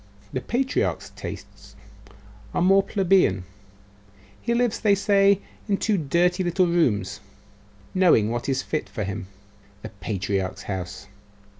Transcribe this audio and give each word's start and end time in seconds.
'The 0.33 0.41
patriarch's 0.41 1.11
tastes 1.11 1.75
are 2.55 2.61
more 2.63 2.81
plebeian. 2.81 3.43
He 4.41 4.55
lives, 4.55 4.79
they 4.79 4.95
say, 4.95 5.41
in 5.69 5.77
two 5.77 5.95
dirty 5.95 6.43
little 6.43 6.65
rooms 6.65 7.19
knowing 7.93 8.31
what 8.31 8.49
is 8.49 8.63
fit 8.63 8.89
for 8.89 9.03
him. 9.03 9.27
The 9.83 9.89
patriarch's 9.89 10.63
house? 10.63 11.05